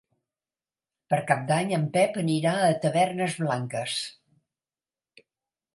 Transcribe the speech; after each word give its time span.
Per 1.13 1.19
Cap 1.31 1.43
d'Any 1.51 1.75
en 1.79 1.85
Pep 1.97 2.17
anirà 2.23 2.55
a 2.61 2.73
Tavernes 2.87 3.37
Blanques. 3.45 4.01